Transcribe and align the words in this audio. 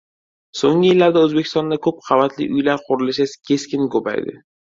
So‘nggi 0.61 0.87
yillarda 0.91 1.21
O‘zbekistonda 1.27 1.77
ko‘p 1.89 2.01
qavatli 2.09 2.49
uylar 2.55 2.81
qurilishi 2.87 3.27
keskin 3.51 3.85
ko‘paydi 3.97 4.35